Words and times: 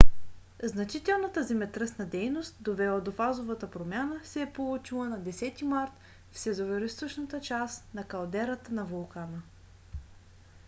значителната 0.63 1.43
земетръсна 1.43 2.05
дейност 2.05 2.55
довела 2.59 3.01
до 3.01 3.11
фазовата 3.11 3.71
промяна 3.71 4.19
се 4.23 4.41
е 4.41 4.53
получила 4.53 5.09
на 5.09 5.19
10 5.19 5.63
март 5.63 5.91
в 6.31 6.39
североизточната 6.39 7.41
част 7.41 7.83
на 7.93 8.03
калдерата 8.03 8.73
на 8.73 8.85
вулкана 8.85 9.41